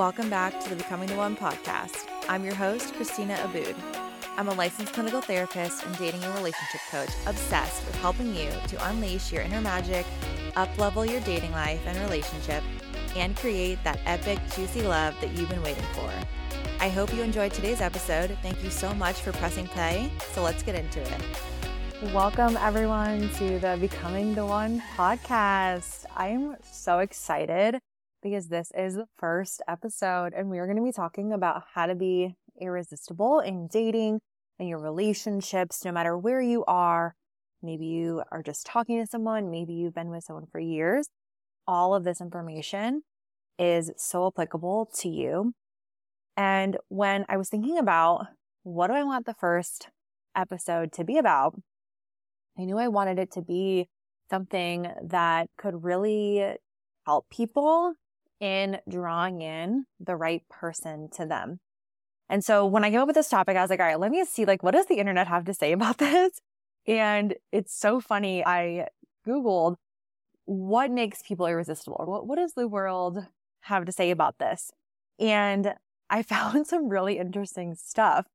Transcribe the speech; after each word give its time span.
Welcome 0.00 0.30
back 0.30 0.58
to 0.60 0.70
the 0.70 0.76
Becoming 0.76 1.10
the 1.10 1.16
One 1.16 1.36
podcast. 1.36 2.06
I'm 2.26 2.42
your 2.42 2.54
host, 2.54 2.94
Christina 2.94 3.38
Aboud. 3.44 3.74
I'm 4.38 4.48
a 4.48 4.54
licensed 4.54 4.94
clinical 4.94 5.20
therapist 5.20 5.84
and 5.84 5.94
dating 5.98 6.24
and 6.24 6.34
relationship 6.36 6.80
coach 6.90 7.10
obsessed 7.26 7.84
with 7.84 7.94
helping 7.96 8.34
you 8.34 8.48
to 8.68 8.88
unleash 8.88 9.30
your 9.30 9.42
inner 9.42 9.60
magic, 9.60 10.06
uplevel 10.56 11.06
your 11.06 11.20
dating 11.20 11.52
life 11.52 11.82
and 11.84 11.98
relationship, 11.98 12.64
and 13.14 13.36
create 13.36 13.78
that 13.84 14.00
epic, 14.06 14.38
juicy 14.56 14.80
love 14.80 15.14
that 15.20 15.36
you've 15.36 15.50
been 15.50 15.62
waiting 15.62 15.84
for. 15.92 16.10
I 16.80 16.88
hope 16.88 17.12
you 17.12 17.20
enjoyed 17.20 17.52
today's 17.52 17.82
episode. 17.82 18.38
Thank 18.40 18.64
you 18.64 18.70
so 18.70 18.94
much 18.94 19.16
for 19.16 19.32
pressing 19.32 19.66
play. 19.66 20.10
So 20.32 20.42
let's 20.42 20.62
get 20.62 20.76
into 20.76 21.02
it. 21.02 22.14
Welcome, 22.14 22.56
everyone, 22.56 23.28
to 23.34 23.58
the 23.58 23.76
Becoming 23.78 24.34
the 24.34 24.46
One 24.46 24.82
podcast. 24.96 26.06
I'm 26.16 26.56
so 26.62 27.00
excited 27.00 27.82
because 28.22 28.48
this 28.48 28.70
is 28.76 28.94
the 28.94 29.06
first 29.16 29.62
episode, 29.68 30.32
and 30.34 30.50
we 30.50 30.58
are 30.58 30.66
going 30.66 30.76
to 30.76 30.82
be 30.82 30.92
talking 30.92 31.32
about 31.32 31.64
how 31.74 31.86
to 31.86 31.94
be 31.94 32.34
irresistible 32.60 33.40
in 33.40 33.68
dating 33.68 34.20
and 34.58 34.68
your 34.68 34.78
relationships, 34.78 35.84
no 35.84 35.92
matter 35.92 36.16
where 36.16 36.40
you 36.40 36.64
are. 36.66 37.14
Maybe 37.62 37.86
you 37.86 38.22
are 38.30 38.42
just 38.42 38.66
talking 38.66 39.00
to 39.00 39.06
someone, 39.06 39.50
maybe 39.50 39.72
you've 39.72 39.94
been 39.94 40.10
with 40.10 40.24
someone 40.24 40.46
for 40.50 40.60
years. 40.60 41.08
All 41.66 41.94
of 41.94 42.04
this 42.04 42.20
information 42.20 43.02
is 43.58 43.90
so 43.96 44.26
applicable 44.26 44.90
to 44.98 45.08
you. 45.08 45.52
And 46.36 46.78
when 46.88 47.26
I 47.28 47.36
was 47.36 47.48
thinking 47.48 47.78
about 47.78 48.26
what 48.62 48.86
do 48.86 48.94
I 48.94 49.04
want 49.04 49.26
the 49.26 49.34
first 49.34 49.88
episode 50.34 50.92
to 50.92 51.04
be 51.04 51.18
about, 51.18 51.60
I 52.58 52.64
knew 52.64 52.78
I 52.78 52.88
wanted 52.88 53.18
it 53.18 53.30
to 53.32 53.42
be 53.42 53.88
something 54.30 54.90
that 55.02 55.48
could 55.58 55.84
really 55.84 56.56
help 57.06 57.28
people 57.30 57.94
in 58.40 58.78
drawing 58.88 59.42
in 59.42 59.84
the 59.98 60.16
right 60.16 60.42
person 60.48 61.08
to 61.12 61.26
them. 61.26 61.60
And 62.28 62.44
so 62.44 62.64
when 62.64 62.84
I 62.84 62.90
came 62.90 63.00
up 63.00 63.06
with 63.06 63.16
this 63.16 63.28
topic, 63.28 63.56
I 63.56 63.60
was 63.60 63.70
like, 63.70 63.80
all 63.80 63.86
right, 63.86 63.98
let 63.98 64.10
me 64.10 64.24
see, 64.24 64.44
like, 64.44 64.62
what 64.62 64.72
does 64.72 64.86
the 64.86 64.96
internet 64.96 65.28
have 65.28 65.44
to 65.44 65.54
say 65.54 65.72
about 65.72 65.98
this? 65.98 66.40
And 66.86 67.34
it's 67.52 67.78
so 67.78 68.00
funny. 68.00 68.44
I 68.44 68.88
Googled 69.26 69.76
what 70.50 70.90
makes 70.90 71.22
people 71.22 71.46
irresistible? 71.46 72.02
What, 72.04 72.26
what 72.26 72.36
does 72.36 72.54
the 72.54 72.66
world 72.66 73.24
have 73.62 73.84
to 73.84 73.92
say 73.92 74.10
about 74.10 74.38
this? 74.38 74.72
And 75.18 75.74
I 76.08 76.22
found 76.24 76.66
some 76.66 76.88
really 76.88 77.18
interesting 77.18 77.76
stuff. 77.76 78.26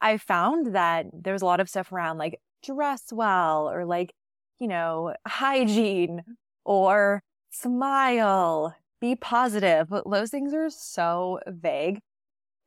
I 0.00 0.18
found 0.18 0.74
that 0.74 1.06
there's 1.14 1.40
a 1.40 1.46
lot 1.46 1.60
of 1.60 1.70
stuff 1.70 1.90
around 1.90 2.18
like 2.18 2.38
dress 2.62 3.04
well 3.12 3.70
or 3.70 3.86
like, 3.86 4.12
you 4.58 4.68
know, 4.68 5.14
hygiene 5.26 6.22
or 6.66 7.22
smile, 7.50 8.76
be 9.04 9.16
positive. 9.16 9.88
But 9.88 10.08
those 10.10 10.30
things 10.30 10.54
are 10.54 10.70
so 10.70 11.40
vague. 11.46 12.00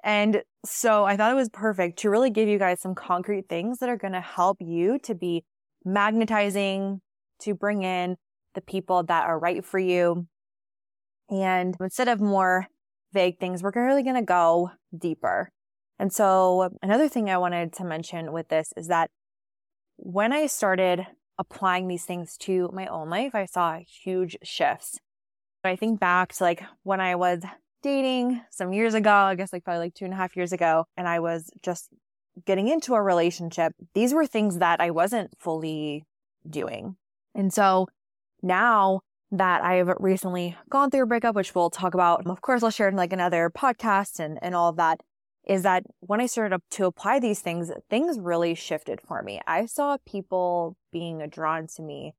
And 0.03 0.43
so 0.65 1.05
I 1.05 1.17
thought 1.17 1.31
it 1.31 1.35
was 1.35 1.49
perfect 1.49 1.99
to 1.99 2.09
really 2.09 2.29
give 2.29 2.47
you 2.47 2.59
guys 2.59 2.79
some 2.79 2.95
concrete 2.95 3.49
things 3.49 3.79
that 3.79 3.89
are 3.89 3.97
going 3.97 4.13
to 4.13 4.21
help 4.21 4.57
you 4.61 4.99
to 4.99 5.15
be 5.15 5.43
magnetizing, 5.83 7.01
to 7.39 7.55
bring 7.55 7.83
in 7.83 8.17
the 8.53 8.61
people 8.61 9.03
that 9.03 9.25
are 9.25 9.39
right 9.39 9.65
for 9.65 9.79
you. 9.79 10.27
And 11.29 11.75
instead 11.81 12.07
of 12.07 12.21
more 12.21 12.67
vague 13.11 13.39
things, 13.39 13.63
we're 13.63 13.71
really 13.75 14.03
going 14.03 14.15
to 14.15 14.21
go 14.21 14.71
deeper. 14.97 15.51
And 15.99 16.13
so 16.13 16.69
another 16.83 17.09
thing 17.09 17.29
I 17.29 17.37
wanted 17.37 17.73
to 17.73 17.83
mention 17.83 18.31
with 18.31 18.49
this 18.49 18.71
is 18.77 18.87
that 18.87 19.09
when 19.97 20.31
I 20.31 20.45
started 20.45 21.07
applying 21.39 21.87
these 21.87 22.05
things 22.05 22.37
to 22.37 22.69
my 22.71 22.85
own 22.85 23.09
life, 23.09 23.33
I 23.33 23.45
saw 23.45 23.79
huge 23.79 24.37
shifts. 24.43 24.99
I 25.63 25.75
think 25.75 25.99
back 25.99 26.33
to 26.33 26.43
like 26.43 26.63
when 26.83 27.01
I 27.01 27.15
was 27.15 27.43
dating 27.83 28.41
some 28.51 28.73
years 28.73 28.93
ago, 28.93 29.11
I 29.11 29.35
guess 29.35 29.53
like 29.53 29.63
probably 29.63 29.85
like 29.85 29.93
two 29.93 30.05
and 30.05 30.13
a 30.13 30.17
half 30.17 30.35
years 30.35 30.51
ago, 30.51 30.85
and 30.95 31.07
I 31.07 31.19
was 31.19 31.49
just 31.61 31.89
getting 32.45 32.67
into 32.67 32.93
a 32.93 33.01
relationship. 33.01 33.73
These 33.93 34.13
were 34.13 34.25
things 34.25 34.59
that 34.59 34.79
I 34.79 34.91
wasn't 34.91 35.31
fully 35.39 36.05
doing. 36.47 36.95
And 37.35 37.53
so 37.53 37.87
now 38.41 39.01
that 39.31 39.63
I've 39.63 39.89
recently 39.99 40.55
gone 40.69 40.89
through 40.89 41.03
a 41.03 41.07
breakup, 41.07 41.35
which 41.35 41.53
we'll 41.53 41.69
talk 41.69 41.93
about, 41.93 42.25
of 42.27 42.41
course, 42.41 42.63
I'll 42.63 42.69
share 42.69 42.87
in 42.87 42.95
like 42.95 43.13
another 43.13 43.49
podcast 43.49 44.19
and, 44.19 44.39
and 44.41 44.55
all 44.55 44.69
of 44.69 44.77
that 44.77 45.01
is 45.47 45.63
that 45.63 45.83
when 46.01 46.19
I 46.19 46.25
started 46.25 46.59
to 46.71 46.85
apply 46.85 47.19
these 47.19 47.39
things, 47.39 47.71
things 47.89 48.19
really 48.19 48.53
shifted 48.53 48.99
for 49.01 49.23
me. 49.23 49.39
I 49.47 49.65
saw 49.65 49.97
people 50.05 50.75
being 50.91 51.25
drawn 51.29 51.67
to 51.75 51.81
me 51.81 52.13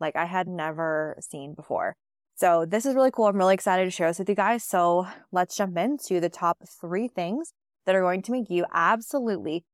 like 0.00 0.16
I 0.16 0.26
had 0.26 0.46
never 0.46 1.16
seen 1.20 1.54
before. 1.54 1.96
So 2.44 2.66
this 2.66 2.84
is 2.84 2.94
really 2.94 3.10
cool. 3.10 3.24
I'm 3.24 3.38
really 3.38 3.54
excited 3.54 3.86
to 3.86 3.90
share 3.90 4.08
this 4.08 4.18
with 4.18 4.28
you 4.28 4.34
guys. 4.34 4.62
So 4.62 5.06
let's 5.32 5.56
jump 5.56 5.78
into 5.78 6.20
the 6.20 6.28
top 6.28 6.58
three 6.78 7.08
things 7.08 7.54
that 7.86 7.94
are 7.94 8.02
going 8.02 8.20
to 8.20 8.32
make 8.32 8.50
you 8.50 8.66
absolutely 8.70 9.64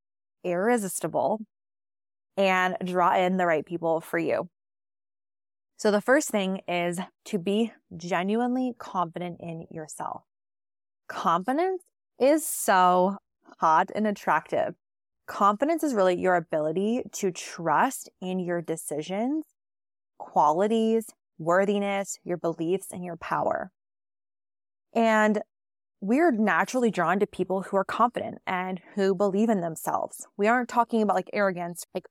irresistible 0.45 1.41
and 2.37 2.77
draw 2.85 3.17
in 3.17 3.39
the 3.39 3.47
right 3.47 3.67
people 3.67 4.01
for 4.01 4.21
you. 4.21 4.49
So 5.79 5.91
the 5.91 6.01
first 6.01 6.29
thing 6.29 6.61
is 6.69 7.01
to 7.25 7.39
be 7.41 7.73
genuinely 7.97 8.75
confident 8.79 9.41
in 9.41 9.67
yourself. 9.73 10.23
Confidence 11.09 11.83
is 12.21 12.47
so 12.47 13.17
hot 13.59 13.91
and 13.97 14.07
attractive. 14.07 14.77
Confidence 15.27 15.83
is 15.83 15.93
really 15.93 16.21
your 16.21 16.37
ability 16.37 17.03
to 17.15 17.33
trust 17.33 18.09
in 18.21 18.39
your 18.39 18.63
decisions, 18.63 19.47
qualities, 20.19 21.07
worthiness, 21.41 22.19
your 22.23 22.37
beliefs, 22.37 22.89
and 22.93 23.05
your 23.05 23.17
power. 23.17 23.73
And 24.95 25.41
we're 26.01 26.31
naturally 26.31 26.91
drawn 26.91 27.19
to 27.19 27.27
people 27.27 27.63
who 27.63 27.77
are 27.77 27.85
confident 27.85 28.39
and 28.47 28.81
who 28.95 29.15
believe 29.15 29.49
in 29.49 29.61
themselves. 29.61 30.27
We 30.37 30.47
aren't 30.47 30.69
talking 30.69 31.03
about 31.03 31.17
like 31.17 31.31
arrogance. 31.33 31.85
Like 31.95 32.07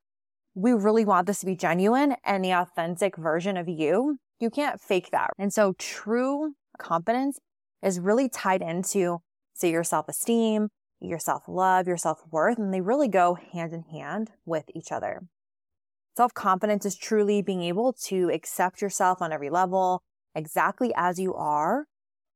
we 0.53 0.73
really 0.73 1.05
want 1.05 1.27
this 1.27 1.39
to 1.39 1.45
be 1.45 1.55
genuine 1.55 2.15
and 2.25 2.43
the 2.43 2.51
authentic 2.51 3.15
version 3.17 3.55
of 3.55 3.69
you. 3.69 4.17
You 4.39 4.49
can't 4.49 4.81
fake 4.81 5.09
that. 5.11 5.31
And 5.37 5.53
so 5.53 5.73
true 5.77 6.53
confidence 6.77 7.39
is 7.83 7.99
really 7.99 8.29
tied 8.29 8.61
into 8.61 9.19
so 9.53 9.67
your 9.67 9.83
self-esteem, 9.83 10.69
your 11.01 11.19
self-love, 11.19 11.87
your 11.87 11.97
self-worth, 11.97 12.57
and 12.57 12.73
they 12.73 12.81
really 12.81 13.07
go 13.07 13.37
hand 13.53 13.73
in 13.73 13.83
hand 13.83 14.31
with 14.45 14.65
each 14.73 14.91
other. 14.91 15.23
Self-confidence 16.19 16.85
is 16.85 16.97
truly 16.97 17.41
being 17.41 17.63
able 17.63 17.93
to 17.93 18.29
accept 18.29 18.81
yourself 18.81 19.21
on 19.21 19.31
every 19.31 19.49
level 19.49 20.01
exactly 20.35 20.91
as 20.93 21.17
you 21.17 21.33
are 21.33 21.85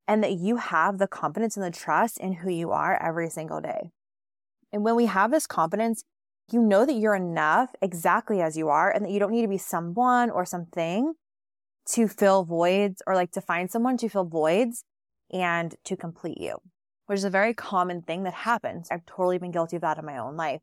and 0.08 0.24
that 0.24 0.32
you 0.32 0.56
have 0.56 1.00
the 1.00 1.08
confidence 1.08 1.58
and 1.58 1.66
the 1.66 1.78
trust 1.78 2.18
in 2.18 2.32
who 2.32 2.50
you 2.50 2.72
are 2.72 2.96
every 3.04 3.30
single 3.30 3.60
day. 3.60 3.92
And 4.72 4.86
when 4.86 4.96
we 4.96 5.08
have 5.08 5.32
this 5.32 5.46
confidence, 5.46 6.06
you 6.50 6.62
know 6.62 6.86
that 6.86 6.94
you're 6.94 7.14
enough 7.14 7.72
exactly 7.82 8.42
as 8.42 8.56
you 8.56 8.70
are 8.70 8.90
and 8.90 9.04
that 9.04 9.12
you 9.12 9.20
don't 9.20 9.34
need 9.34 9.42
to 9.42 9.50
be 9.50 9.58
someone 9.58 10.30
or 10.30 10.46
something 10.46 11.16
to 11.88 12.08
fill 12.08 12.46
voids 12.46 13.02
or 13.06 13.16
like 13.16 13.34
to 13.34 13.42
find 13.42 13.70
someone 13.70 13.98
to 13.98 14.08
fill 14.08 14.24
voids 14.24 14.86
and 15.30 15.76
to 15.84 15.98
complete 15.98 16.40
you 16.40 16.56
which 17.08 17.18
is 17.18 17.26
a 17.26 17.30
very 17.30 17.54
common 17.54 18.02
thing 18.02 18.24
that 18.24 18.34
happens. 18.34 18.88
I've 18.90 19.06
totally 19.06 19.38
been 19.38 19.52
guilty 19.52 19.76
of 19.76 19.82
that 19.82 19.98
in 19.98 20.06
my 20.06 20.18
own 20.18 20.38
life 20.38 20.62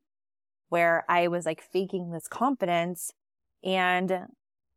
where 0.70 1.04
I 1.08 1.28
was 1.28 1.44
like 1.44 1.60
faking 1.60 2.10
this 2.10 2.26
confidence. 2.26 3.12
And 3.62 4.26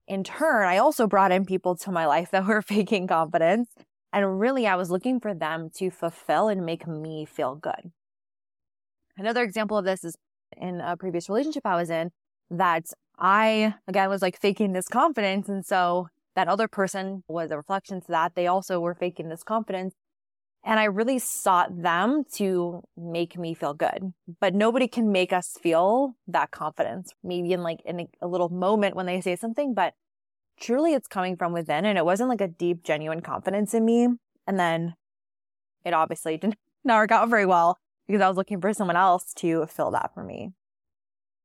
in 0.08 0.24
turn, 0.24 0.68
I 0.68 0.78
also 0.78 1.08
brought 1.08 1.32
in 1.32 1.46
people 1.46 1.76
to 1.78 1.92
my 1.92 2.06
life 2.06 2.32
that 2.32 2.46
were 2.46 2.62
faking 2.62 3.08
confidence. 3.08 3.70
And 4.12 4.40
really, 4.40 4.68
I 4.68 4.76
was 4.76 4.92
looking 4.92 5.20
for 5.20 5.34
them 5.34 5.72
to 5.78 5.90
fulfill 5.90 6.48
and 6.50 6.66
make 6.66 6.86
me 6.86 7.26
feel 7.26 7.56
good. 7.56 7.92
Another 9.18 9.42
example 9.42 9.78
of 9.78 9.86
this 9.86 10.04
is 10.04 10.16
in 10.58 10.82
a 10.82 10.98
previous 10.98 11.30
relationship 11.30 11.66
I 11.66 11.76
was 11.76 11.90
in 11.90 12.12
that 12.52 12.86
I, 13.18 13.76
again, 13.88 14.10
was 14.10 14.22
like 14.22 14.40
faking 14.40 14.74
this 14.74 14.88
confidence. 14.88 15.50
And 15.50 15.66
so 15.66 16.10
that 16.36 16.48
other 16.48 16.68
person 16.68 17.24
was 17.28 17.52
a 17.52 17.58
reflection 17.58 18.02
to 18.02 18.08
that. 18.10 18.36
They 18.36 18.48
also 18.48 18.80
were 18.80 18.96
faking 18.96 19.30
this 19.30 19.44
confidence. 19.44 19.94
And 20.66 20.80
I 20.80 20.86
really 20.86 21.20
sought 21.20 21.82
them 21.82 22.24
to 22.36 22.84
make 22.96 23.38
me 23.38 23.54
feel 23.54 23.74
good. 23.74 24.14
But 24.40 24.56
nobody 24.56 24.88
can 24.88 25.12
make 25.12 25.34
us 25.34 25.58
feel 25.62 26.16
that 26.28 26.52
confidence. 26.52 27.14
Maybe 27.22 27.52
in 27.52 27.64
like 27.64 27.82
in 27.86 28.08
a, 28.22 28.28
little 28.28 28.48
moment 28.50 28.96
when 28.96 29.06
they 29.06 29.20
say 29.20 29.36
something, 29.36 29.74
but 29.74 29.94
truly 30.58 30.94
it's 30.94 31.08
coming 31.08 31.36
from 31.36 31.52
within. 31.52 31.86
And 31.86 31.98
it 31.98 32.06
wasn't 32.06 32.30
like 32.30 32.40
a 32.40 32.48
deep, 32.48 32.84
genuine 32.84 33.22
confidence 33.22 33.74
in 33.74 33.84
me. 33.84 34.08
And 34.48 34.58
then 34.58 34.96
it 35.84 35.94
obviously 35.94 36.38
didn't 36.38 36.56
not 36.86 36.98
work 36.98 37.12
out 37.12 37.30
very 37.30 37.46
well 37.46 37.78
because 38.08 38.22
I 38.22 38.28
was 38.28 38.38
looking 38.38 38.62
for 38.62 38.74
someone 38.74 38.98
else 38.98 39.34
to 39.36 39.66
fill 39.68 39.92
that 39.92 40.14
for 40.14 40.24
me. 40.24 40.52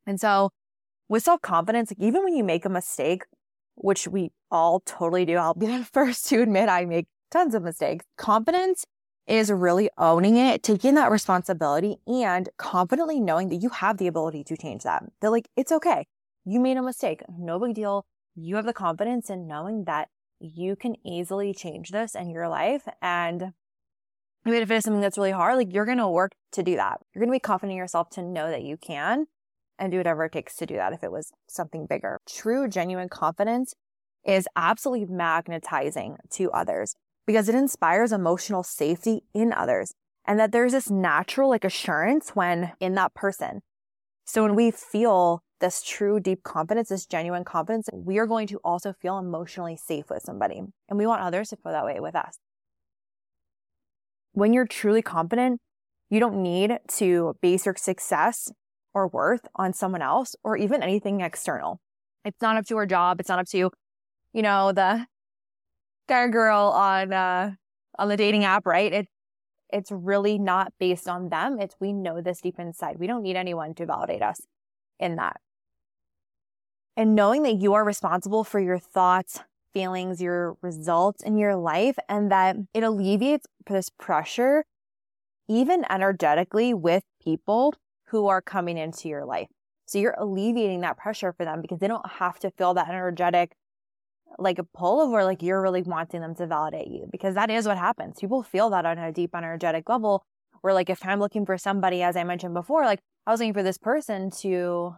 And 0.07 0.21
so 0.21 0.51
with 1.09 1.25
self 1.25 1.43
confidence, 1.43 1.91
like 1.91 2.07
even 2.07 2.23
when 2.23 2.35
you 2.37 2.45
make 2.45 2.65
a 2.65 2.69
mistake, 2.71 3.25
which 3.75 4.07
we 4.07 4.31
all 4.51 4.81
totally 4.81 5.25
do, 5.25 5.37
I'll 5.37 5.55
be 5.55 5.67
the 5.67 5.85
first 5.93 6.27
to 6.29 6.41
admit 6.41 6.69
I 6.69 6.85
make 6.85 7.07
tons 7.33 7.55
of 7.57 7.65
mistakes. 7.65 8.05
Confidence 8.17 8.85
is 9.29 9.51
really 9.53 9.91
owning 9.99 10.37
it, 10.37 10.63
taking 10.63 10.95
that 10.95 11.11
responsibility 11.11 11.99
and 12.07 12.49
confidently 12.57 13.21
knowing 13.21 13.49
that 13.51 13.57
you 13.57 13.69
have 13.69 13.99
the 13.99 14.07
ability 14.07 14.43
to 14.45 14.57
change 14.57 14.83
that. 14.85 15.05
That 15.21 15.31
like, 15.31 15.49
it's 15.57 15.71
okay. 15.71 16.07
You 16.45 16.61
made 16.61 16.79
a 16.79 16.83
mistake. 16.83 17.23
No 17.39 17.59
big 17.59 17.75
deal. 17.75 18.07
You 18.35 18.57
have 18.57 18.65
the 18.65 18.73
confidence 18.73 19.29
in 19.29 19.47
knowing 19.47 19.85
that 19.85 20.09
you 20.41 20.77
can 20.77 20.95
easily 21.07 21.53
change 21.53 21.91
this 21.91 22.15
in 22.15 22.31
your 22.31 22.49
life. 22.49 22.89
And 23.03 23.53
even 24.47 24.63
if 24.63 24.71
it 24.71 24.75
is 24.75 24.85
something 24.85 25.01
that's 25.01 25.19
really 25.19 25.33
hard, 25.33 25.57
like 25.57 25.75
you're 25.75 25.85
going 25.85 25.99
to 25.99 26.09
work 26.09 26.33
to 26.53 26.63
do 26.63 26.77
that. 26.77 27.01
You're 27.13 27.21
going 27.21 27.33
to 27.33 27.37
be 27.37 27.41
confident 27.41 27.73
in 27.73 27.79
yourself 27.79 28.09
to 28.11 28.23
know 28.23 28.49
that 28.51 28.63
you 28.63 28.77
can 28.77 29.27
and 29.79 29.93
do 29.93 29.99
whatever 29.99 30.25
it 30.25 30.33
takes 30.33 30.57
to 30.57 30.67
do 30.67 30.77
that 30.77 30.93
if 30.93 31.05
it 31.05 31.13
was 31.13 31.33
something 31.49 31.87
bigger. 31.87 32.19
True, 32.27 32.67
genuine 32.69 33.09
confidence 33.09 33.75
is 34.25 34.49
absolutely 34.57 35.07
magnetizing 35.15 36.17
to 36.31 36.51
others 36.51 36.95
because 37.29 37.47
it 37.47 37.55
inspires 37.55 38.11
emotional 38.11 38.63
safety 38.63 39.23
in 39.35 39.53
others 39.53 39.93
and 40.25 40.41
that 40.41 40.51
there's 40.51 40.73
this 40.73 40.89
natural 40.89 41.51
like 41.51 41.63
assurance 41.63 42.31
when 42.31 42.73
in 42.81 42.95
that 42.95 43.13
person. 43.13 43.61
So 44.25 44.43
when 44.43 44.55
we 44.55 44.71
feel 44.71 45.43
this 45.61 45.83
true 45.83 46.21
deep 46.21 46.43
confidence, 46.43 46.89
this 46.89 47.05
genuine 47.05 47.45
confidence, 47.45 47.91
we 47.93 48.17
are 48.17 48.27
going 48.27 48.47
to 48.47 48.57
also 48.65 48.95
feel 48.95 49.19
emotionally 49.19 49.77
safe 49.77 50.07
with 50.09 50.23
somebody. 50.23 50.63
And 50.89 50.99
we 50.99 51.07
want 51.07 51.21
others 51.21 51.51
to 51.51 51.57
feel 51.57 51.73
that 51.73 51.85
way 51.85 52.01
with 52.01 52.17
us. 52.17 52.39
When 54.33 54.55
you're 54.55 54.67
truly 54.67 55.03
confident, 55.03 55.61
you 56.09 56.21
don't 56.21 56.43
need 56.43 56.79
to 56.97 57.37
base 57.43 57.67
your 57.67 57.77
success 57.77 58.51
or 58.95 59.07
worth 59.07 59.47
on 59.55 59.75
someone 59.75 60.01
else 60.01 60.35
or 60.43 60.57
even 60.57 60.83
anything 60.83 61.21
external. 61.21 61.79
It's 62.25 62.41
not 62.41 62.57
up 62.57 62.65
to 62.69 62.77
our 62.79 62.87
job. 62.87 63.21
It's 63.21 63.29
not 63.29 63.39
up 63.39 63.49
to, 63.49 63.71
you 64.33 64.43
know, 64.43 64.73
the 64.73 65.07
or 66.11 66.29
girl 66.29 66.69
on, 66.75 67.13
uh, 67.13 67.53
on 67.99 68.09
the 68.09 68.17
dating 68.17 68.45
app, 68.45 68.67
right? 68.67 68.93
It, 68.93 69.09
it's 69.71 69.91
really 69.93 70.39
not 70.39 70.73
based 70.79 71.09
on 71.09 71.29
them. 71.29 71.61
It's 71.61 71.77
we 71.81 71.93
know 71.93 72.21
this 72.21 72.41
deep 72.41 72.59
inside. 72.59 72.99
We 72.99 73.07
don't 73.07 73.23
need 73.23 73.37
anyone 73.37 73.75
to 73.75 73.87
validate 73.87 74.23
us 74.23 74.41
in 74.99 75.17
that. 75.17 75.41
And 76.97 77.15
knowing 77.15 77.43
that 77.45 77.55
you 77.55 77.75
are 77.75 77.85
responsible 77.85 78.45
for 78.45 78.59
your 78.59 78.79
thoughts, 78.79 79.41
feelings, 79.73 80.21
your 80.21 80.57
results 80.63 81.23
in 81.23 81.39
your 81.39 81.55
life, 81.55 81.97
and 82.09 82.33
that 82.33 82.57
it 82.75 82.83
alleviates 82.83 83.47
this 83.67 83.91
pressure, 83.91 84.65
even 85.49 85.85
energetically 85.91 86.75
with 86.75 87.05
people 87.23 87.75
who 88.07 88.27
are 88.27 88.41
coming 88.41 88.79
into 88.79 89.09
your 89.09 89.25
life. 89.25 89.49
So 89.87 89.99
you're 89.99 90.17
alleviating 90.19 90.81
that 90.81 90.97
pressure 90.97 91.33
for 91.33 91.45
them 91.45 91.61
because 91.63 91.79
they 91.79 91.89
don't 91.89 92.09
have 92.19 92.39
to 92.41 92.51
feel 92.51 92.75
that 92.75 92.89
energetic 92.89 93.53
like 94.39 94.59
a 94.59 94.65
pull 94.65 95.03
of 95.03 95.11
where 95.11 95.25
like 95.25 95.43
you're 95.43 95.63
really 95.63 95.83
wanting 95.83 96.21
them 96.21 96.35
to 96.37 96.47
validate 96.47 96.89
you 96.89 97.09
because 97.11 97.35
that 97.35 97.51
is 97.51 97.67
what 97.67 97.79
happens. 97.79 98.19
People 98.21 98.43
feel 98.43 98.71
that 98.71 98.87
on 98.87 98.99
a 98.99 99.13
deep 99.13 99.35
energetic 99.35 99.89
level 99.89 100.25
where 100.61 100.75
like 100.75 100.91
if 100.91 101.05
I'm 101.05 101.21
looking 101.21 101.47
for 101.47 101.59
somebody, 101.59 102.03
as 102.03 102.17
I 102.17 102.25
mentioned 102.25 102.55
before, 102.55 102.85
like 102.85 103.01
I 103.27 103.31
was 103.31 103.41
looking 103.41 103.55
for 103.55 103.63
this 103.63 103.79
person 103.79 104.31
to 104.43 104.95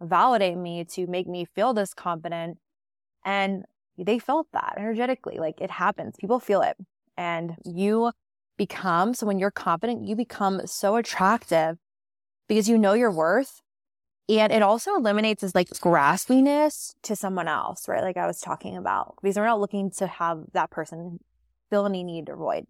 validate 0.00 0.56
me, 0.56 0.84
to 0.92 1.06
make 1.06 1.26
me 1.26 1.44
feel 1.44 1.74
this 1.74 1.94
confident. 1.94 2.58
And 3.24 3.64
they 3.98 4.18
felt 4.18 4.48
that 4.52 4.74
energetically. 4.76 5.38
Like 5.38 5.60
it 5.60 5.70
happens. 5.70 6.14
People 6.18 6.40
feel 6.40 6.62
it. 6.62 6.76
And 7.16 7.56
you 7.64 8.12
become, 8.56 9.14
so 9.14 9.26
when 9.26 9.38
you're 9.38 9.50
confident, 9.50 10.06
you 10.06 10.16
become 10.16 10.66
so 10.66 10.96
attractive 10.96 11.76
because 12.48 12.68
you 12.68 12.78
know 12.78 12.92
your 12.92 13.10
worth 13.10 13.60
and 14.28 14.52
it 14.52 14.62
also 14.62 14.96
eliminates 14.96 15.42
this 15.42 15.54
like 15.54 15.68
graspiness 15.68 16.94
to 17.02 17.14
someone 17.14 17.48
else, 17.48 17.88
right? 17.88 18.02
Like 18.02 18.16
I 18.16 18.26
was 18.26 18.40
talking 18.40 18.76
about, 18.76 19.16
because 19.22 19.36
we're 19.36 19.46
not 19.46 19.60
looking 19.60 19.90
to 19.92 20.06
have 20.06 20.44
that 20.52 20.70
person 20.70 21.20
feel 21.70 21.86
any 21.86 22.02
need 22.02 22.28
or 22.28 22.36
void. 22.36 22.66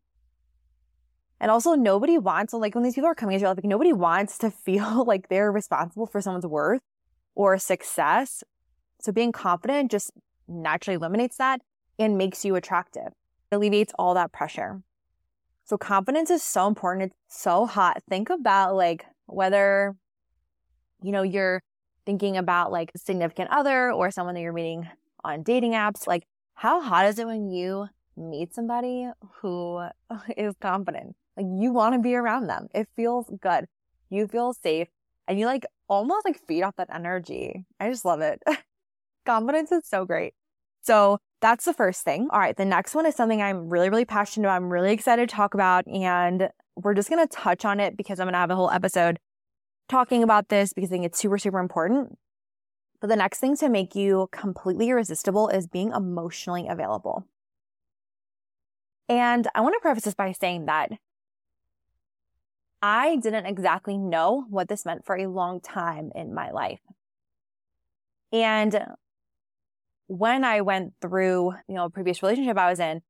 And 1.40 1.50
also 1.50 1.74
nobody 1.74 2.18
wants, 2.18 2.52
like 2.52 2.74
when 2.74 2.84
these 2.84 2.94
people 2.94 3.08
are 3.08 3.14
coming 3.14 3.34
into 3.34 3.42
your 3.42 3.50
life, 3.50 3.58
like 3.58 3.64
nobody 3.64 3.92
wants 3.92 4.38
to 4.38 4.50
feel 4.50 5.04
like 5.06 5.28
they're 5.28 5.52
responsible 5.52 6.06
for 6.06 6.20
someone's 6.20 6.46
worth 6.46 6.82
or 7.34 7.58
success. 7.58 8.44
So 9.00 9.12
being 9.12 9.32
confident 9.32 9.90
just 9.90 10.10
naturally 10.48 10.96
eliminates 10.96 11.36
that 11.36 11.60
and 11.98 12.18
makes 12.18 12.44
you 12.44 12.54
attractive. 12.56 13.12
It 13.50 13.56
alleviates 13.56 13.92
all 13.98 14.14
that 14.14 14.32
pressure. 14.32 14.82
So 15.64 15.76
confidence 15.76 16.30
is 16.30 16.42
so 16.42 16.66
important. 16.68 17.12
It's 17.12 17.42
so 17.42 17.66
hot. 17.66 18.02
Think 18.08 18.30
about 18.30 18.74
like 18.74 19.04
whether 19.26 19.96
you 21.02 21.12
know, 21.12 21.22
you're 21.22 21.62
thinking 22.04 22.36
about 22.36 22.72
like 22.72 22.90
a 22.94 22.98
significant 22.98 23.50
other 23.50 23.92
or 23.92 24.10
someone 24.10 24.34
that 24.34 24.40
you're 24.40 24.52
meeting 24.52 24.88
on 25.24 25.42
dating 25.42 25.72
apps, 25.72 26.06
like 26.06 26.24
how 26.54 26.80
hot 26.80 27.06
is 27.06 27.18
it 27.18 27.26
when 27.26 27.50
you 27.50 27.88
meet 28.16 28.54
somebody 28.54 29.08
who 29.40 29.86
is 30.36 30.54
confident? 30.60 31.16
Like 31.36 31.46
you 31.50 31.72
want 31.72 31.94
to 31.94 32.00
be 32.00 32.14
around 32.14 32.46
them. 32.46 32.68
It 32.74 32.88
feels 32.96 33.30
good. 33.40 33.66
You 34.08 34.26
feel 34.26 34.54
safe 34.54 34.88
and 35.28 35.38
you 35.38 35.46
like 35.46 35.66
almost 35.88 36.24
like 36.24 36.40
feed 36.46 36.62
off 36.62 36.76
that 36.76 36.88
energy. 36.94 37.64
I 37.78 37.90
just 37.90 38.04
love 38.04 38.20
it. 38.20 38.42
Confidence 39.26 39.72
is 39.72 39.82
so 39.86 40.04
great. 40.04 40.34
So 40.82 41.18
that's 41.40 41.64
the 41.64 41.74
first 41.74 42.04
thing. 42.04 42.28
All 42.30 42.38
right. 42.38 42.56
The 42.56 42.64
next 42.64 42.94
one 42.94 43.06
is 43.06 43.16
something 43.16 43.42
I'm 43.42 43.68
really, 43.68 43.90
really 43.90 44.04
passionate 44.04 44.46
about. 44.46 44.56
I'm 44.56 44.72
really 44.72 44.92
excited 44.92 45.28
to 45.28 45.34
talk 45.34 45.54
about. 45.54 45.86
And 45.88 46.48
we're 46.76 46.94
just 46.94 47.10
going 47.10 47.26
to 47.26 47.36
touch 47.36 47.64
on 47.64 47.80
it 47.80 47.96
because 47.96 48.20
I'm 48.20 48.26
going 48.26 48.34
to 48.34 48.38
have 48.38 48.50
a 48.50 48.56
whole 48.56 48.70
episode 48.70 49.18
talking 49.88 50.22
about 50.22 50.48
this 50.48 50.72
because 50.72 50.90
I 50.90 50.94
think 50.94 51.06
it's 51.06 51.18
super, 51.18 51.38
super 51.38 51.58
important. 51.58 52.18
But 53.00 53.08
the 53.08 53.16
next 53.16 53.40
thing 53.40 53.56
to 53.56 53.68
make 53.68 53.94
you 53.94 54.28
completely 54.32 54.88
irresistible 54.88 55.48
is 55.48 55.66
being 55.66 55.92
emotionally 55.92 56.66
available. 56.68 57.26
And 59.08 59.46
I 59.54 59.60
want 59.60 59.74
to 59.74 59.80
preface 59.80 60.04
this 60.04 60.14
by 60.14 60.32
saying 60.32 60.66
that 60.66 60.90
I 62.82 63.16
didn't 63.16 63.46
exactly 63.46 63.98
know 63.98 64.44
what 64.48 64.68
this 64.68 64.84
meant 64.84 65.04
for 65.04 65.16
a 65.16 65.26
long 65.26 65.60
time 65.60 66.10
in 66.14 66.34
my 66.34 66.50
life. 66.50 66.80
And 68.32 68.86
when 70.08 70.44
I 70.44 70.60
went 70.60 70.94
through, 71.00 71.52
you 71.68 71.74
know, 71.74 71.84
a 71.84 71.90
previous 71.90 72.22
relationship 72.22 72.58
I 72.58 72.70
was 72.70 72.80
in, 72.80 73.02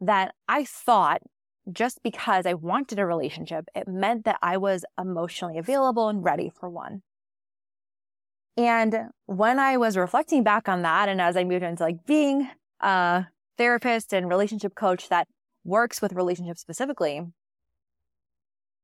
that 0.00 0.34
I 0.48 0.64
thought 0.64 1.22
just 1.70 2.02
because 2.02 2.46
I 2.46 2.54
wanted 2.54 2.98
a 2.98 3.06
relationship, 3.06 3.66
it 3.74 3.86
meant 3.88 4.24
that 4.24 4.38
I 4.42 4.56
was 4.56 4.84
emotionally 4.98 5.58
available 5.58 6.08
and 6.08 6.24
ready 6.24 6.50
for 6.50 6.68
one. 6.68 7.02
And 8.56 9.10
when 9.26 9.58
I 9.58 9.76
was 9.76 9.96
reflecting 9.96 10.42
back 10.42 10.68
on 10.68 10.82
that, 10.82 11.08
and 11.08 11.20
as 11.20 11.36
I 11.36 11.44
moved 11.44 11.64
into 11.64 11.82
like 11.82 12.04
being 12.06 12.48
a 12.80 13.26
therapist 13.56 14.12
and 14.12 14.28
relationship 14.28 14.74
coach 14.74 15.08
that 15.08 15.28
works 15.64 16.02
with 16.02 16.12
relationships 16.12 16.60
specifically, 16.60 17.22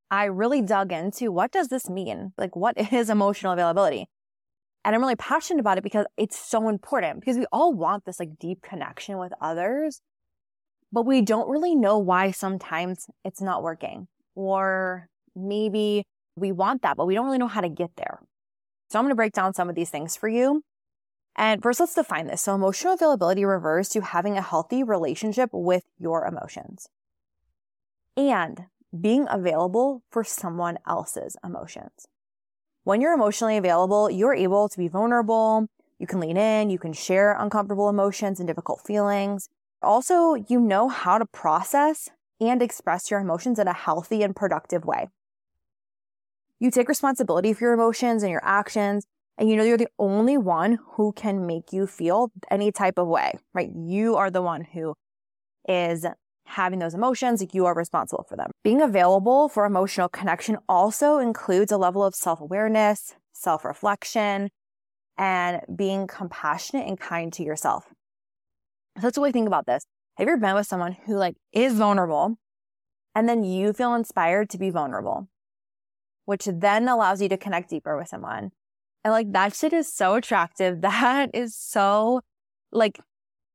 I 0.09 0.25
really 0.25 0.61
dug 0.61 0.91
into 0.91 1.31
what 1.31 1.51
does 1.51 1.67
this 1.67 1.89
mean? 1.89 2.31
Like, 2.37 2.55
what 2.55 2.75
is 2.93 3.09
emotional 3.09 3.53
availability? 3.53 4.07
And 4.85 4.95
I'm 4.95 5.01
really 5.01 5.17
passionate 5.17 5.59
about 5.59 5.77
it 5.77 5.83
because 5.83 6.05
it's 6.15 6.39
so 6.39 6.69
important 6.69 7.19
because 7.19 7.37
we 7.37 7.45
all 7.51 7.73
want 7.73 8.05
this 8.05 8.19
like 8.19 8.39
deep 8.39 8.61
connection 8.61 9.17
with 9.17 9.33
others 9.41 10.01
but 10.91 11.05
we 11.05 11.21
don't 11.21 11.49
really 11.49 11.75
know 11.75 11.97
why 11.97 12.31
sometimes 12.31 13.07
it's 13.23 13.41
not 13.41 13.63
working. 13.63 14.07
Or 14.35 15.09
maybe 15.35 16.05
we 16.35 16.51
want 16.51 16.81
that, 16.83 16.97
but 16.97 17.07
we 17.07 17.15
don't 17.15 17.25
really 17.25 17.37
know 17.37 17.47
how 17.47 17.61
to 17.61 17.69
get 17.69 17.91
there. 17.97 18.19
So 18.89 18.99
I'm 18.99 19.05
going 19.05 19.11
to 19.11 19.15
break 19.15 19.33
down 19.33 19.53
some 19.53 19.69
of 19.69 19.75
these 19.75 19.89
things 19.89 20.15
for 20.15 20.29
you. 20.29 20.63
And 21.35 21.61
first, 21.61 21.79
let's 21.79 21.93
define 21.93 22.27
this. 22.27 22.41
So 22.41 22.55
emotional 22.55 22.93
availability 22.93 23.45
refers 23.45 23.89
to 23.89 24.01
having 24.01 24.37
a 24.37 24.41
healthy 24.41 24.83
relationship 24.83 25.49
with 25.53 25.83
your 25.99 26.25
emotions 26.25 26.87
and 28.15 28.65
being 28.99 29.27
available 29.29 30.01
for 30.09 30.23
someone 30.23 30.79
else's 30.87 31.35
emotions. 31.43 32.07
When 32.83 33.01
you're 33.01 33.13
emotionally 33.13 33.57
available, 33.57 34.09
you're 34.09 34.33
able 34.33 34.69
to 34.69 34.77
be 34.77 34.87
vulnerable. 34.87 35.67
You 35.99 36.07
can 36.07 36.19
lean 36.19 36.37
in. 36.37 36.69
You 36.69 36.79
can 36.79 36.93
share 36.93 37.33
uncomfortable 37.37 37.89
emotions 37.89 38.39
and 38.39 38.47
difficult 38.47 38.81
feelings. 38.85 39.49
Also, 39.81 40.33
you 40.33 40.59
know 40.59 40.89
how 40.89 41.17
to 41.17 41.25
process 41.25 42.09
and 42.39 42.61
express 42.61 43.11
your 43.11 43.19
emotions 43.19 43.59
in 43.59 43.67
a 43.67 43.73
healthy 43.73 44.23
and 44.23 44.35
productive 44.35 44.85
way. 44.85 45.07
You 46.59 46.71
take 46.71 46.89
responsibility 46.89 47.53
for 47.53 47.65
your 47.65 47.73
emotions 47.73 48.23
and 48.23 48.31
your 48.31 48.43
actions, 48.43 49.05
and 49.37 49.49
you 49.49 49.55
know 49.55 49.63
you're 49.63 49.77
the 49.77 49.89
only 49.99 50.37
one 50.37 50.79
who 50.93 51.11
can 51.11 51.45
make 51.45 51.71
you 51.71 51.85
feel 51.85 52.31
any 52.49 52.71
type 52.71 52.97
of 52.97 53.07
way, 53.07 53.33
right? 53.53 53.69
You 53.75 54.15
are 54.15 54.31
the 54.31 54.41
one 54.41 54.61
who 54.61 54.95
is 55.67 56.05
having 56.45 56.79
those 56.79 56.95
emotions. 56.95 57.45
You 57.53 57.65
are 57.67 57.75
responsible 57.75 58.25
for 58.27 58.35
them. 58.35 58.49
Being 58.63 58.81
available 58.81 59.49
for 59.49 59.65
emotional 59.65 60.09
connection 60.09 60.57
also 60.67 61.19
includes 61.19 61.71
a 61.71 61.77
level 61.77 62.03
of 62.03 62.15
self 62.15 62.41
awareness, 62.41 63.13
self 63.33 63.63
reflection, 63.63 64.49
and 65.17 65.61
being 65.75 66.07
compassionate 66.07 66.87
and 66.87 66.99
kind 66.99 67.31
to 67.33 67.43
yourself. 67.43 67.93
So 68.97 69.01
that's 69.01 69.17
way 69.17 69.29
I 69.29 69.31
think 69.31 69.47
about 69.47 69.67
this. 69.67 69.85
Have 70.17 70.25
you 70.25 70.33
ever 70.33 70.41
been 70.41 70.55
with 70.55 70.65
someone 70.65 70.97
who 71.05 71.15
like 71.15 71.35
is 71.53 71.73
vulnerable 71.73 72.37
and 73.13 73.27
then 73.27 73.43
you 73.43 73.73
feel 73.73 73.93
inspired 73.95 74.49
to 74.51 74.57
be 74.57 74.69
vulnerable, 74.69 75.27
which 76.25 76.45
then 76.51 76.87
allows 76.87 77.21
you 77.21 77.29
to 77.29 77.37
connect 77.37 77.69
deeper 77.69 77.97
with 77.97 78.07
someone. 78.07 78.51
And 79.03 79.11
like 79.11 79.31
that 79.33 79.55
shit 79.55 79.73
is 79.73 79.91
so 79.91 80.15
attractive. 80.15 80.81
That 80.81 81.31
is 81.33 81.55
so 81.55 82.21
like, 82.71 82.99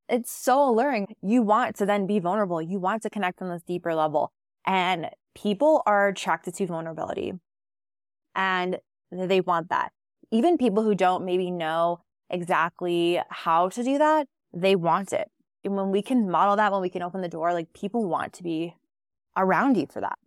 it's 0.08 0.32
so 0.32 0.68
alluring. 0.68 1.14
You 1.22 1.42
want 1.42 1.76
to 1.76 1.87
then 1.87 2.06
be 2.06 2.18
vulnerable. 2.18 2.62
You 2.62 2.78
want 2.78 3.02
to 3.02 3.11
connect 3.11 3.42
on 3.42 3.50
this 3.50 3.62
deeper 3.62 3.94
level 3.94 4.32
and 4.66 5.11
people 5.34 5.82
are 5.87 6.08
attracted 6.08 6.54
to 6.54 6.66
vulnerability 6.66 7.32
and 8.34 8.78
they 9.11 9.40
want 9.40 9.70
that. 9.70 9.92
Even 10.30 10.56
people 10.56 10.82
who 10.82 10.94
don't 10.94 11.25
maybe 11.25 11.50
know 11.50 12.00
exactly 12.30 13.20
how 13.28 13.68
to 13.70 13.82
do 13.82 13.99
that, 13.99 14.26
they 14.52 14.76
want 14.76 15.12
it. 15.12 15.28
And 15.64 15.76
when 15.76 15.90
we 15.90 16.02
can 16.02 16.31
model 16.31 16.57
that, 16.57 16.73
when 16.73 16.81
we 16.81 16.90
can 16.90 17.02
open 17.02 17.21
the 17.21 17.28
door, 17.28 17.52
like 17.52 17.73
people 17.73 18.04
want 18.04 18.33
to 18.35 18.42
be 18.42 18.75
around 19.37 19.76
you 19.76 19.87
for 19.87 20.00
that. 20.00 20.19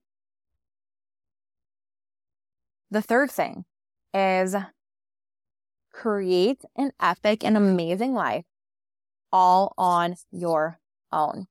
The 2.91 3.01
third 3.01 3.31
thing 3.31 3.65
is 4.13 4.55
create 5.91 6.61
an 6.77 6.91
epic 7.01 7.43
and 7.43 7.57
amazing 7.57 8.13
life 8.13 8.45
all 9.31 9.73
on 9.77 10.15
your 10.31 10.79
own. 11.11 11.47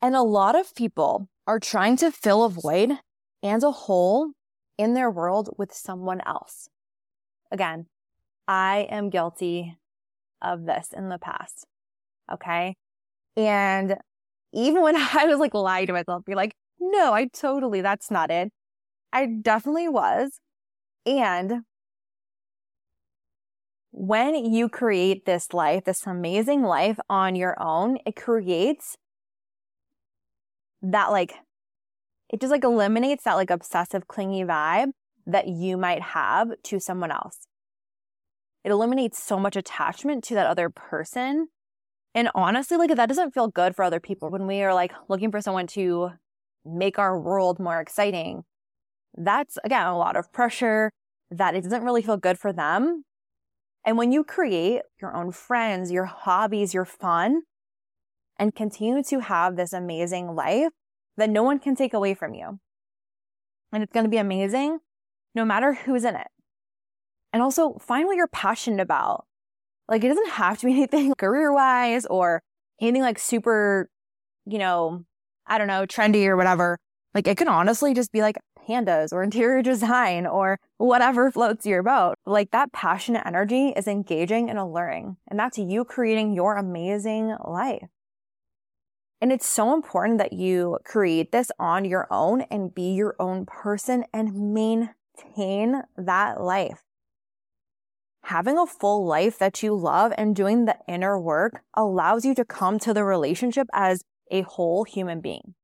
And 0.00 0.14
a 0.14 0.22
lot 0.22 0.54
of 0.54 0.74
people 0.74 1.28
are 1.46 1.58
trying 1.58 1.96
to 1.96 2.12
fill 2.12 2.44
a 2.44 2.48
void 2.48 2.92
and 3.42 3.64
a 3.64 3.70
hole 3.70 4.32
in 4.78 4.94
their 4.94 5.10
world 5.10 5.54
with 5.56 5.72
someone 5.72 6.20
else. 6.26 6.68
Again, 7.50 7.86
I 8.46 8.86
am 8.90 9.10
guilty 9.10 9.76
of 10.42 10.66
this 10.66 10.88
in 10.96 11.08
the 11.08 11.18
past. 11.18 11.66
Okay. 12.32 12.76
And 13.36 13.96
even 14.52 14.82
when 14.82 14.96
I 15.14 15.26
was 15.26 15.38
like 15.38 15.54
lying 15.54 15.86
to 15.86 15.92
myself, 15.92 16.24
be 16.24 16.34
like, 16.34 16.54
no, 16.80 17.12
I 17.12 17.26
totally, 17.26 17.80
that's 17.80 18.10
not 18.10 18.30
it. 18.30 18.52
I 19.12 19.26
definitely 19.26 19.88
was. 19.88 20.40
And 21.04 21.62
when 23.92 24.34
you 24.52 24.68
create 24.68 25.24
this 25.24 25.54
life, 25.54 25.84
this 25.84 26.06
amazing 26.06 26.62
life 26.62 26.98
on 27.08 27.34
your 27.34 27.60
own, 27.62 27.98
it 28.04 28.16
creates 28.16 28.96
that 30.82 31.10
like, 31.10 31.34
it 32.28 32.40
just 32.40 32.50
like 32.50 32.64
eliminates 32.64 33.24
that 33.24 33.34
like 33.34 33.50
obsessive 33.50 34.06
clingy 34.06 34.44
vibe 34.44 34.90
that 35.26 35.48
you 35.48 35.76
might 35.76 36.02
have 36.02 36.50
to 36.64 36.78
someone 36.78 37.10
else. 37.10 37.46
It 38.66 38.72
eliminates 38.72 39.22
so 39.22 39.38
much 39.38 39.54
attachment 39.54 40.24
to 40.24 40.34
that 40.34 40.48
other 40.48 40.68
person. 40.68 41.46
And 42.16 42.28
honestly, 42.34 42.76
like 42.76 42.92
that 42.96 43.08
doesn't 43.08 43.32
feel 43.32 43.46
good 43.46 43.76
for 43.76 43.84
other 43.84 44.00
people 44.00 44.28
when 44.28 44.48
we 44.48 44.60
are 44.62 44.74
like 44.74 44.92
looking 45.08 45.30
for 45.30 45.40
someone 45.40 45.68
to 45.68 46.10
make 46.64 46.98
our 46.98 47.16
world 47.16 47.60
more 47.60 47.80
exciting. 47.80 48.42
That's 49.16 49.56
again 49.62 49.86
a 49.86 49.96
lot 49.96 50.16
of 50.16 50.32
pressure 50.32 50.90
that 51.30 51.54
it 51.54 51.62
doesn't 51.62 51.84
really 51.84 52.02
feel 52.02 52.16
good 52.16 52.40
for 52.40 52.52
them. 52.52 53.04
And 53.84 53.96
when 53.96 54.10
you 54.10 54.24
create 54.24 54.82
your 55.00 55.14
own 55.14 55.30
friends, 55.30 55.92
your 55.92 56.06
hobbies, 56.06 56.74
your 56.74 56.84
fun, 56.84 57.42
and 58.36 58.52
continue 58.52 59.00
to 59.04 59.20
have 59.20 59.54
this 59.54 59.72
amazing 59.72 60.34
life 60.34 60.72
that 61.16 61.30
no 61.30 61.44
one 61.44 61.60
can 61.60 61.76
take 61.76 61.94
away 61.94 62.14
from 62.14 62.34
you. 62.34 62.58
And 63.72 63.84
it's 63.84 63.92
going 63.92 64.06
to 64.06 64.10
be 64.10 64.16
amazing 64.16 64.80
no 65.36 65.44
matter 65.44 65.72
who's 65.72 66.04
in 66.04 66.16
it. 66.16 66.26
And 67.36 67.42
also 67.42 67.74
find 67.74 68.06
what 68.06 68.16
you're 68.16 68.28
passionate 68.28 68.80
about. 68.80 69.26
Like 69.90 70.02
it 70.02 70.08
doesn't 70.08 70.30
have 70.30 70.56
to 70.60 70.64
be 70.64 70.72
anything 70.76 71.12
career 71.18 71.52
wise 71.52 72.06
or 72.06 72.42
anything 72.80 73.02
like 73.02 73.18
super, 73.18 73.90
you 74.46 74.58
know, 74.58 75.04
I 75.46 75.58
don't 75.58 75.66
know, 75.66 75.84
trendy 75.84 76.26
or 76.28 76.38
whatever. 76.38 76.78
Like 77.14 77.28
it 77.28 77.36
can 77.36 77.48
honestly 77.48 77.92
just 77.92 78.10
be 78.10 78.22
like 78.22 78.38
pandas 78.66 79.12
or 79.12 79.22
interior 79.22 79.60
design 79.60 80.26
or 80.26 80.58
whatever 80.78 81.30
floats 81.30 81.66
your 81.66 81.82
boat. 81.82 82.14
Like 82.24 82.52
that 82.52 82.72
passionate 82.72 83.26
energy 83.26 83.74
is 83.76 83.86
engaging 83.86 84.48
and 84.48 84.58
alluring. 84.58 85.18
And 85.28 85.38
that's 85.38 85.58
you 85.58 85.84
creating 85.84 86.32
your 86.32 86.56
amazing 86.56 87.36
life. 87.44 87.90
And 89.20 89.30
it's 89.30 89.46
so 89.46 89.74
important 89.74 90.16
that 90.20 90.32
you 90.32 90.78
create 90.86 91.32
this 91.32 91.50
on 91.58 91.84
your 91.84 92.08
own 92.10 92.46
and 92.50 92.74
be 92.74 92.94
your 92.94 93.14
own 93.18 93.44
person 93.44 94.06
and 94.14 94.54
maintain 94.54 95.82
that 95.98 96.40
life 96.40 96.85
having 98.26 98.58
a 98.58 98.66
full 98.66 99.06
life 99.06 99.38
that 99.38 99.62
you 99.62 99.72
love 99.72 100.12
and 100.18 100.34
doing 100.34 100.64
the 100.64 100.76
inner 100.88 101.16
work 101.16 101.62
allows 101.74 102.24
you 102.24 102.34
to 102.34 102.44
come 102.44 102.76
to 102.76 102.92
the 102.92 103.04
relationship 103.04 103.68
as 103.72 104.02
a 104.32 104.42
whole 104.42 104.82
human 104.82 105.20
being. 105.20 105.54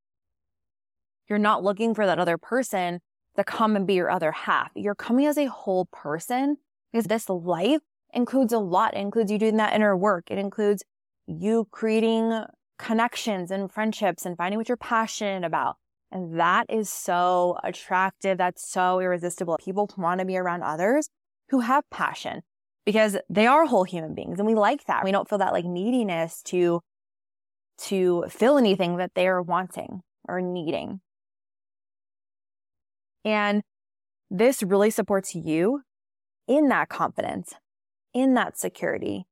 You're 1.28 1.40
not 1.40 1.64
looking 1.64 1.92
for 1.92 2.06
that 2.06 2.20
other 2.20 2.38
person 2.38 3.00
to 3.36 3.42
come 3.42 3.74
and 3.74 3.84
be 3.84 3.94
your 3.94 4.12
other 4.12 4.30
half. 4.30 4.70
You're 4.76 4.94
coming 4.94 5.26
as 5.26 5.36
a 5.36 5.46
whole 5.46 5.86
person 5.86 6.58
because 6.92 7.06
this 7.06 7.28
life 7.28 7.80
includes 8.14 8.52
a 8.52 8.60
lot. 8.60 8.94
It 8.94 9.00
includes 9.00 9.32
you 9.32 9.38
doing 9.38 9.56
that 9.56 9.74
inner 9.74 9.96
work. 9.96 10.30
It 10.30 10.38
includes 10.38 10.84
you 11.26 11.66
creating 11.72 12.44
connections 12.78 13.50
and 13.50 13.72
friendships 13.72 14.24
and 14.24 14.36
finding 14.36 14.58
what 14.58 14.68
you're 14.68 14.76
passionate 14.76 15.44
about. 15.44 15.78
And 16.12 16.38
that 16.38 16.66
is 16.68 16.88
so 16.88 17.58
attractive. 17.64 18.38
That's 18.38 18.70
so 18.70 19.00
irresistible. 19.00 19.58
People 19.64 19.90
want 19.96 20.20
to 20.20 20.26
be 20.26 20.36
around 20.36 20.62
others 20.62 21.08
who 21.48 21.60
have 21.60 21.90
passion, 21.90 22.42
because 22.84 23.16
they 23.28 23.46
are 23.46 23.66
whole 23.66 23.84
human 23.84 24.14
beings 24.14 24.38
and 24.38 24.46
we 24.46 24.54
like 24.54 24.84
that. 24.86 25.04
We 25.04 25.12
don't 25.12 25.28
feel 25.28 25.38
that 25.38 25.52
like 25.52 25.64
neediness 25.64 26.42
to, 26.46 26.80
to 27.78 28.24
fill 28.28 28.58
anything 28.58 28.96
that 28.96 29.12
they 29.14 29.26
are 29.28 29.42
wanting 29.42 30.02
or 30.28 30.40
needing. 30.40 31.00
And 33.24 33.62
this 34.30 34.62
really 34.62 34.90
supports 34.90 35.34
you 35.34 35.82
in 36.48 36.68
that 36.68 36.88
confidence, 36.88 37.54
in 38.12 38.34
that 38.34 38.58
security, 38.58 39.26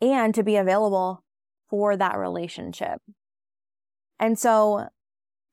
and 0.00 0.34
to 0.34 0.42
be 0.42 0.56
available 0.56 1.22
for 1.70 1.96
that 1.96 2.18
relationship. 2.18 3.00
And 4.20 4.38
so 4.38 4.88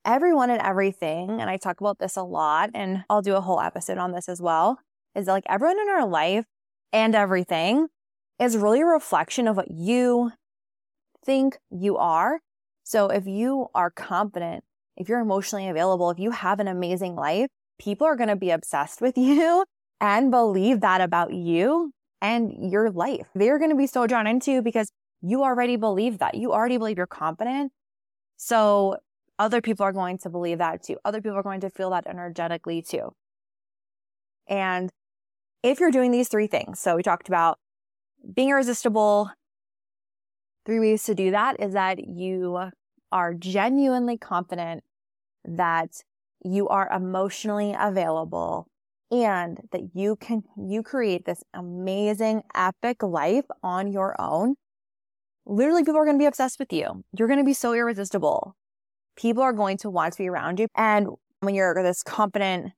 everyone 0.06 0.50
and 0.50 0.62
everything, 0.62 1.40
and 1.40 1.50
I 1.50 1.58
talk 1.58 1.80
about 1.80 2.00
this 2.00 2.18
a 2.18 2.24
lot, 2.24 2.72
and 2.74 3.04
I'll 3.10 3.22
do 3.22 3.36
a 3.36 3.42
whole 3.42 3.62
episode 3.62 3.98
on 3.98 4.12
this 4.12 4.28
as 4.28 4.42
well, 4.42 4.80
is 5.16 5.28
like 5.28 5.44
everyone 5.48 5.80
in 5.80 5.90
our 5.90 6.06
life 6.06 6.46
and 6.92 7.16
everything 7.16 7.88
is 8.40 8.58
really 8.58 8.82
a 8.82 8.86
reflection 8.86 9.48
of 9.48 9.58
what 9.58 9.72
you 9.72 10.32
think 11.24 11.58
you 11.70 11.98
are. 11.98 12.40
So 12.84 13.08
if 13.08 13.28
you 13.28 13.68
are 13.76 13.92
confident, 13.92 14.64
if 14.98 15.08
you're 15.08 15.20
emotionally 15.20 15.68
available, 15.68 16.10
if 16.10 16.20
you 16.20 16.32
have 16.32 16.60
an 16.60 16.68
amazing 16.68 17.16
life, 17.16 17.48
people 17.80 18.06
are 18.08 18.16
going 18.16 18.30
to 18.30 18.36
be 18.36 18.50
obsessed 18.50 19.02
with 19.02 19.18
you 19.18 19.66
and 20.00 20.32
believe 20.32 20.82
that 20.82 21.02
about 21.02 21.34
you 21.34 21.94
and 22.22 22.72
your 22.72 22.90
life. 22.90 23.28
They're 23.36 23.60
going 23.60 23.70
to 23.70 23.76
be 23.76 23.88
so 23.88 24.08
drawn 24.08 24.28
into 24.28 24.52
you 24.52 24.62
because 24.62 24.92
you 25.22 25.44
already 25.44 25.76
believe 25.76 26.18
that. 26.20 26.36
You 26.36 26.52
already 26.52 26.78
believe 26.78 26.98
you're 26.98 27.08
confident. 27.08 27.72
So 28.38 28.98
other 29.38 29.62
people 29.62 29.84
are 29.86 29.92
going 29.92 30.18
to 30.20 30.30
believe 30.30 30.58
that 30.58 30.84
too. 30.84 30.98
Other 31.06 31.22
people 31.22 31.38
are 31.38 31.44
going 31.44 31.62
to 31.62 31.70
feel 31.70 31.92
that 31.92 32.08
energetically 32.08 32.82
too. 32.82 33.14
And 34.48 34.92
if 35.64 35.80
you're 35.80 35.92
doing 35.92 36.12
these 36.12 36.28
three 36.28 36.48
things, 36.48 36.80
so 36.80 36.96
we 36.96 37.04
talked 37.04 37.28
about 37.28 37.60
being 38.34 38.50
irresistible. 38.50 39.32
Three 40.66 40.80
ways 40.80 41.04
to 41.06 41.16
do 41.16 41.32
that 41.32 41.60
is 41.60 41.74
that 41.74 42.08
you 42.08 42.70
are 43.12 43.34
genuinely 43.34 44.18
confident 44.18 44.84
that 45.44 46.04
you 46.44 46.68
are 46.70 46.90
emotionally 46.92 47.76
available 47.78 48.68
and 49.12 49.60
that 49.72 49.82
you 49.94 50.16
can, 50.16 50.44
you 50.56 50.84
create 50.84 51.26
this 51.26 51.44
amazing 51.54 52.44
epic 52.56 53.04
life 53.04 53.46
on 53.62 53.92
your 53.92 54.20
own. 54.20 54.56
Literally 55.46 55.84
people 55.84 56.00
are 56.00 56.06
going 56.06 56.18
to 56.18 56.22
be 56.22 56.28
obsessed 56.28 56.60
with 56.60 56.72
you. 56.72 57.04
You're 57.18 57.28
going 57.28 57.40
to 57.40 57.46
be 57.46 57.54
so 57.54 57.74
irresistible. 57.74 58.56
People 59.18 59.44
are 59.44 59.54
going 59.54 59.78
to 59.78 59.90
want 59.90 60.14
to 60.14 60.24
be 60.24 60.30
around 60.30 60.60
you. 60.60 60.68
And 60.76 61.08
when 61.42 61.56
you're 61.56 61.84
this 61.84 62.04
confident 62.04 62.72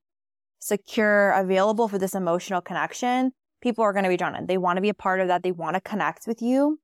secure, 0.64 1.30
available 1.32 1.88
for 1.88 1.98
this 1.98 2.14
emotional 2.14 2.62
connection, 2.62 3.32
people 3.60 3.84
are 3.84 3.92
going 3.92 4.04
to 4.04 4.08
be 4.08 4.16
drawn 4.16 4.34
in. 4.34 4.46
They 4.46 4.56
want 4.56 4.78
to 4.78 4.80
be 4.80 4.88
a 4.88 4.94
part 4.94 5.20
of 5.20 5.28
that. 5.28 5.42
They 5.42 5.52
want 5.52 5.74
to 5.74 5.80
connect 5.80 6.26
with 6.26 6.40
you. 6.40 6.78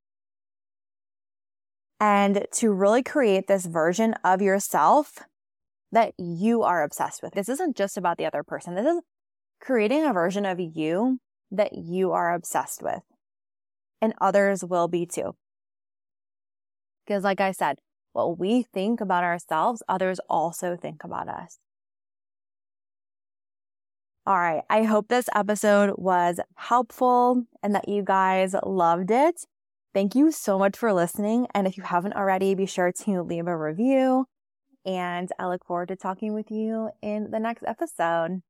And 1.98 2.46
to 2.52 2.70
really 2.72 3.02
create 3.02 3.46
this 3.46 3.64
version 3.64 4.14
of 4.22 4.42
yourself 4.42 5.20
that 5.92 6.12
you 6.18 6.62
are 6.62 6.82
obsessed 6.82 7.22
with. 7.22 7.32
This 7.32 7.48
isn't 7.48 7.74
just 7.74 7.96
about 7.96 8.18
the 8.18 8.26
other 8.26 8.42
person. 8.42 8.74
This 8.74 8.86
is 8.86 9.00
creating 9.62 10.04
a 10.04 10.12
version 10.12 10.44
of 10.44 10.60
you 10.60 11.18
that 11.50 11.72
you 11.72 12.12
are 12.12 12.34
obsessed 12.34 12.82
with. 12.82 13.02
And 14.02 14.12
others 14.20 14.62
will 14.62 14.88
be 14.88 15.06
too. 15.06 15.36
Because 17.06 17.24
like 17.24 17.40
I 17.40 17.52
said, 17.52 17.78
what 18.12 18.38
we 18.38 18.62
think 18.62 19.00
about 19.00 19.24
ourselves, 19.24 19.82
others 19.88 20.20
also 20.28 20.76
think 20.76 21.02
about 21.02 21.28
us. 21.28 21.58
All 24.30 24.38
right. 24.38 24.62
I 24.70 24.84
hope 24.84 25.08
this 25.08 25.28
episode 25.34 25.94
was 25.96 26.38
helpful 26.54 27.46
and 27.64 27.74
that 27.74 27.88
you 27.88 28.04
guys 28.04 28.54
loved 28.64 29.10
it. 29.10 29.44
Thank 29.92 30.14
you 30.14 30.30
so 30.30 30.56
much 30.56 30.76
for 30.76 30.92
listening. 30.92 31.48
And 31.52 31.66
if 31.66 31.76
you 31.76 31.82
haven't 31.82 32.12
already, 32.12 32.54
be 32.54 32.66
sure 32.66 32.92
to 32.92 33.22
leave 33.22 33.48
a 33.48 33.56
review. 33.56 34.26
And 34.86 35.28
I 35.36 35.48
look 35.48 35.64
forward 35.64 35.88
to 35.88 35.96
talking 35.96 36.32
with 36.32 36.48
you 36.52 36.90
in 37.02 37.32
the 37.32 37.40
next 37.40 37.64
episode. 37.66 38.42